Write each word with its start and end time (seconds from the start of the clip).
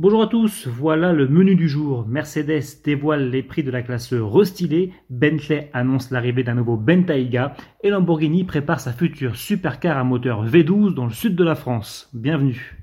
Bonjour 0.00 0.22
à 0.22 0.28
tous, 0.28 0.66
voilà 0.66 1.12
le 1.12 1.28
menu 1.28 1.56
du 1.56 1.68
jour. 1.68 2.06
Mercedes 2.08 2.82
dévoile 2.82 3.28
les 3.28 3.42
prix 3.42 3.62
de 3.62 3.70
la 3.70 3.82
classe 3.82 4.14
restylée, 4.14 4.94
Bentley 5.10 5.68
annonce 5.74 6.10
l'arrivée 6.10 6.42
d'un 6.42 6.54
nouveau 6.54 6.78
Bentayga 6.78 7.54
et 7.82 7.90
Lamborghini 7.90 8.44
prépare 8.44 8.80
sa 8.80 8.94
future 8.94 9.36
supercar 9.36 9.98
à 9.98 10.04
moteur 10.04 10.46
V12 10.46 10.94
dans 10.94 11.04
le 11.04 11.12
sud 11.12 11.36
de 11.36 11.44
la 11.44 11.54
France. 11.54 12.08
Bienvenue. 12.14 12.79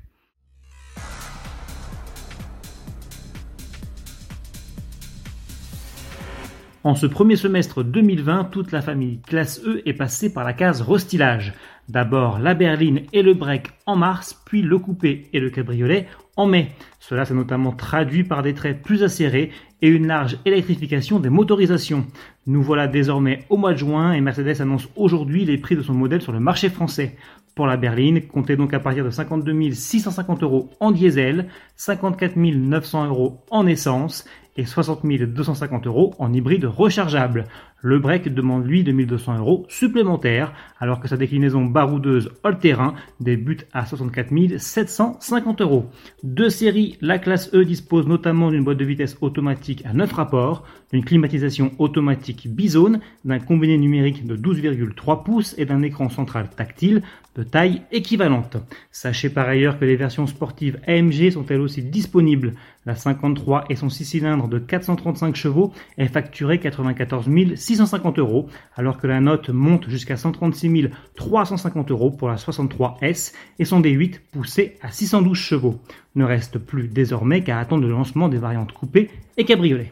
En 6.87 6.95
ce 6.95 7.05
premier 7.05 7.35
semestre 7.35 7.83
2020, 7.83 8.45
toute 8.45 8.71
la 8.71 8.81
famille 8.81 9.19
classe 9.19 9.61
E 9.65 9.81
est 9.85 9.91
passée 9.91 10.31
par 10.31 10.45
la 10.45 10.53
case 10.53 10.81
restylage. 10.81 11.53
D'abord 11.89 12.39
la 12.39 12.53
berline 12.53 13.01
et 13.11 13.23
le 13.23 13.33
break 13.33 13.67
en 13.85 13.97
mars, 13.97 14.41
puis 14.45 14.61
le 14.61 14.79
coupé 14.79 15.27
et 15.33 15.41
le 15.41 15.49
cabriolet 15.49 16.07
en 16.37 16.45
mai. 16.45 16.71
Cela 17.01 17.25
s'est 17.25 17.33
notamment 17.33 17.73
traduit 17.73 18.23
par 18.23 18.41
des 18.41 18.53
traits 18.53 18.81
plus 18.81 19.03
acérés 19.03 19.51
et 19.81 19.89
une 19.89 20.07
large 20.07 20.37
électrification 20.45 21.19
des 21.19 21.29
motorisations. 21.29 22.07
Nous 22.45 22.63
voilà 22.63 22.87
désormais 22.87 23.43
au 23.49 23.57
mois 23.57 23.73
de 23.73 23.79
juin 23.79 24.13
et 24.13 24.21
Mercedes 24.21 24.61
annonce 24.61 24.87
aujourd'hui 24.95 25.43
les 25.43 25.57
prix 25.57 25.75
de 25.75 25.81
son 25.81 25.93
modèle 25.93 26.21
sur 26.21 26.31
le 26.31 26.39
marché 26.39 26.69
français. 26.69 27.17
Pour 27.53 27.67
la 27.67 27.75
berline, 27.75 28.21
comptez 28.21 28.55
donc 28.55 28.73
à 28.73 28.79
partir 28.79 29.03
de 29.03 29.09
52 29.09 29.71
650 29.71 30.43
euros 30.43 30.69
en 30.79 30.91
diesel, 30.91 31.47
54 31.75 32.37
900 32.37 33.07
euros 33.07 33.41
en 33.49 33.65
essence 33.65 34.25
et 34.57 34.65
60 34.65 35.05
250 35.05 35.87
euros 35.87 36.13
en 36.19 36.33
hybride 36.33 36.65
rechargeable. 36.65 37.45
Le 37.81 37.99
break 37.99 38.33
demande 38.33 38.65
lui 38.65 38.83
2200 38.83 39.37
euros 39.37 39.65
supplémentaires, 39.69 40.51
alors 40.79 40.99
que 40.99 41.07
sa 41.07 41.15
déclinaison 41.15 41.65
baroudeuse 41.65 42.31
all-terrain 42.43 42.95
débute 43.19 43.67
à 43.71 43.85
64 43.85 44.57
750 44.57 45.61
euros. 45.61 45.85
De 46.23 46.49
série, 46.49 46.97
la 47.01 47.19
classe 47.19 47.53
E 47.53 47.63
dispose 47.63 48.07
notamment 48.07 48.49
d'une 48.49 48.63
boîte 48.63 48.79
de 48.79 48.85
vitesse 48.85 49.17
automatique 49.21 49.85
à 49.85 49.93
9 49.93 50.11
rapports, 50.11 50.63
d'une 50.91 51.05
climatisation 51.05 51.71
automatique 51.77 52.47
bizone, 52.49 52.99
d'un 53.25 53.39
combiné 53.39 53.77
numérique 53.77 54.25
de 54.25 54.35
12,3 54.35 55.23
pouces 55.23 55.53
et 55.57 55.65
d'un 55.65 55.83
écran 55.83 56.09
central 56.09 56.49
tactile 56.49 57.03
de 57.35 57.43
taille 57.43 57.83
équivalente. 57.91 58.57
Sachez 58.91 59.29
par 59.29 59.47
ailleurs 59.47 59.77
que 59.77 59.85
les 59.85 59.95
versions 59.95 60.25
sportives 60.25 60.79
AMG 60.87 61.29
sont 61.31 61.45
elles 61.45 61.61
aussi 61.61 61.83
disponibles. 61.83 62.53
La 62.87 62.95
53 62.95 63.65
et 63.69 63.75
son 63.75 63.89
6 63.89 64.05
cylindres 64.05 64.47
de 64.47 64.59
435 64.59 65.35
chevaux 65.35 65.73
est 65.97 66.07
facturée 66.07 66.57
94 66.57 67.27
650 67.57 68.17
euros, 68.17 68.47
alors 68.77 68.97
que 68.97 69.07
la 69.07 69.19
note 69.19 69.49
monte 69.49 69.89
jusqu'à 69.89 70.15
136 70.15 70.87
350 71.17 71.91
euros 71.91 72.11
pour 72.11 72.29
la 72.29 72.37
63S 72.37 73.33
et 73.59 73.65
son 73.65 73.81
D8 73.81 74.19
poussé 74.31 74.77
à 74.81 74.89
612 74.89 75.37
chevaux. 75.37 75.81
Ne 76.15 76.23
reste 76.23 76.59
plus 76.59 76.87
désormais 76.87 77.43
qu'à 77.43 77.59
attendre 77.59 77.83
le 77.83 77.89
lancement 77.89 78.29
des 78.29 78.37
variantes 78.37 78.71
coupées 78.71 79.09
et 79.35 79.43
cabriolet. 79.43 79.91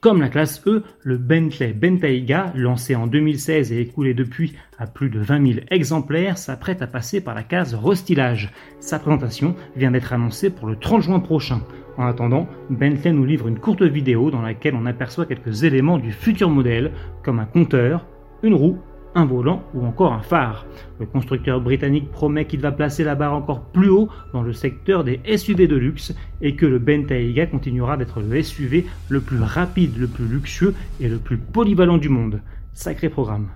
Comme 0.00 0.20
la 0.20 0.28
classe 0.28 0.64
E, 0.64 0.84
le 1.02 1.16
Bentley 1.16 1.72
Bentayga, 1.72 2.52
lancé 2.54 2.94
en 2.94 3.08
2016 3.08 3.72
et 3.72 3.80
écoulé 3.80 4.14
depuis 4.14 4.54
à 4.78 4.86
plus 4.86 5.10
de 5.10 5.18
20 5.18 5.54
000 5.54 5.66
exemplaires, 5.72 6.38
s'apprête 6.38 6.82
à 6.82 6.86
passer 6.86 7.20
par 7.20 7.34
la 7.34 7.42
case 7.42 7.74
restylage. 7.74 8.52
Sa 8.78 9.00
présentation 9.00 9.56
vient 9.74 9.90
d'être 9.90 10.12
annoncée 10.12 10.50
pour 10.50 10.68
le 10.68 10.76
30 10.76 11.02
juin 11.02 11.18
prochain. 11.18 11.62
En 11.96 12.06
attendant, 12.06 12.46
Bentley 12.70 13.12
nous 13.12 13.24
livre 13.24 13.48
une 13.48 13.58
courte 13.58 13.82
vidéo 13.82 14.30
dans 14.30 14.40
laquelle 14.40 14.76
on 14.76 14.86
aperçoit 14.86 15.26
quelques 15.26 15.64
éléments 15.64 15.98
du 15.98 16.12
futur 16.12 16.48
modèle, 16.48 16.92
comme 17.24 17.40
un 17.40 17.46
compteur, 17.46 18.06
une 18.44 18.54
roue 18.54 18.78
un 19.14 19.24
volant 19.24 19.62
ou 19.74 19.84
encore 19.86 20.12
un 20.12 20.22
phare. 20.22 20.66
Le 21.00 21.06
constructeur 21.06 21.60
britannique 21.60 22.10
promet 22.10 22.46
qu'il 22.46 22.60
va 22.60 22.72
placer 22.72 23.04
la 23.04 23.14
barre 23.14 23.34
encore 23.34 23.62
plus 23.62 23.88
haut 23.88 24.08
dans 24.32 24.42
le 24.42 24.52
secteur 24.52 25.04
des 25.04 25.20
SUV 25.36 25.66
de 25.66 25.76
luxe 25.76 26.14
et 26.40 26.54
que 26.56 26.66
le 26.66 26.78
Bentayga 26.78 27.46
continuera 27.46 27.96
d'être 27.96 28.20
le 28.20 28.42
SUV 28.42 28.86
le 29.08 29.20
plus 29.20 29.40
rapide, 29.40 29.96
le 29.98 30.06
plus 30.06 30.26
luxueux 30.26 30.74
et 31.00 31.08
le 31.08 31.18
plus 31.18 31.38
polyvalent 31.38 31.98
du 31.98 32.08
monde. 32.08 32.40
Sacré 32.72 33.08
programme. 33.08 33.48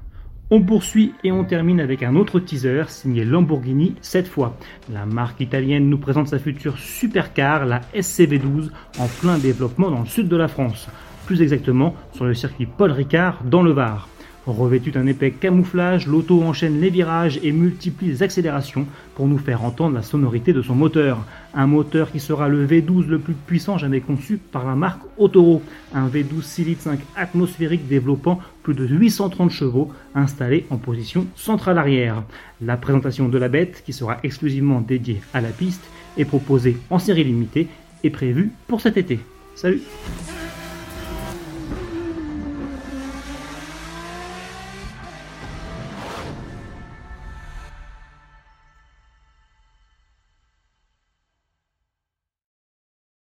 On 0.54 0.60
poursuit 0.60 1.14
et 1.24 1.32
on 1.32 1.44
termine 1.44 1.80
avec 1.80 2.02
un 2.02 2.14
autre 2.14 2.38
teaser 2.38 2.84
signé 2.88 3.24
Lamborghini 3.24 3.94
cette 4.02 4.28
fois. 4.28 4.54
La 4.92 5.06
marque 5.06 5.40
italienne 5.40 5.88
nous 5.88 5.96
présente 5.96 6.28
sa 6.28 6.38
future 6.38 6.76
supercar, 6.76 7.64
la 7.64 7.80
SCV12, 7.94 8.68
en 8.98 9.06
plein 9.06 9.38
développement 9.38 9.90
dans 9.90 10.00
le 10.00 10.06
sud 10.06 10.28
de 10.28 10.36
la 10.36 10.48
France. 10.48 10.90
Plus 11.24 11.40
exactement 11.40 11.94
sur 12.12 12.26
le 12.26 12.34
circuit 12.34 12.66
Paul 12.66 12.90
Ricard 12.90 13.44
dans 13.44 13.62
le 13.62 13.70
Var. 13.70 14.08
Revêtu 14.46 14.90
d'un 14.90 15.06
épais 15.06 15.30
camouflage, 15.30 16.08
l'auto 16.08 16.42
enchaîne 16.42 16.80
les 16.80 16.90
virages 16.90 17.38
et 17.44 17.52
multiplie 17.52 18.08
les 18.08 18.24
accélérations 18.24 18.86
pour 19.14 19.28
nous 19.28 19.38
faire 19.38 19.62
entendre 19.62 19.94
la 19.94 20.02
sonorité 20.02 20.52
de 20.52 20.62
son 20.62 20.74
moteur. 20.74 21.24
Un 21.54 21.68
moteur 21.68 22.10
qui 22.10 22.18
sera 22.18 22.48
le 22.48 22.66
V12 22.66 23.06
le 23.06 23.20
plus 23.20 23.34
puissant 23.34 23.78
jamais 23.78 24.00
conçu 24.00 24.38
par 24.38 24.66
la 24.66 24.74
marque 24.74 25.02
Autoro. 25.16 25.62
Un 25.94 26.08
V12 26.08 26.42
6 26.42 26.64
litres 26.64 26.82
5 26.82 26.98
atmosphérique 27.14 27.86
développant 27.86 28.40
plus 28.64 28.74
de 28.74 28.84
830 28.84 29.52
chevaux 29.52 29.92
installé 30.16 30.66
en 30.70 30.76
position 30.76 31.28
centrale 31.36 31.78
arrière. 31.78 32.24
La 32.60 32.76
présentation 32.76 33.28
de 33.28 33.38
la 33.38 33.48
bête, 33.48 33.84
qui 33.86 33.92
sera 33.92 34.18
exclusivement 34.24 34.80
dédiée 34.80 35.20
à 35.34 35.40
la 35.40 35.50
piste, 35.50 35.84
est 36.18 36.24
proposée 36.24 36.76
en 36.90 36.98
série 36.98 37.22
limitée 37.22 37.68
et 38.02 38.10
prévue 38.10 38.50
pour 38.66 38.80
cet 38.80 38.96
été. 38.96 39.20
Salut 39.54 39.82